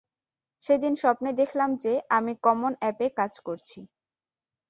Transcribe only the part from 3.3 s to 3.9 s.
করছি।